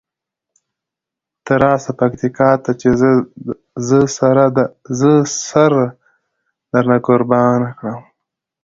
ته 1.45 1.53
راسه 1.63 1.91
پکتیکا 1.99 2.49
ته 2.63 2.71
چې 2.81 2.89
زه 3.87 5.13
سره 5.49 5.85
درنه 6.73 6.97
قربانه 7.07 7.69
کړم. 7.79 7.99